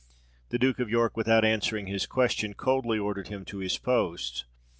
The 0.49 0.57
Duke 0.57 0.79
of 0.79 0.89
York, 0.89 1.15
without 1.15 1.45
answering 1.45 1.85
his 1.85 2.07
question, 2.07 2.55
coldly 2.55 2.97
ordered 2.97 3.27
him 3.27 3.45
to 3.45 3.59
his 3.59 3.77
post. 3.77 4.45